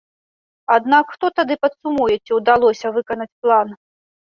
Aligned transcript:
Аднак 0.75 1.05
хто 1.17 1.29
тады 1.41 1.59
падсумуе, 1.67 2.15
ці 2.25 2.31
ўдалося 2.41 2.95
выканаць 2.99 3.31
план? 3.45 3.67